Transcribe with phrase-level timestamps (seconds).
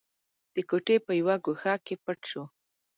[0.55, 2.43] د کوټې په يوه ګوښه کې پټ شو.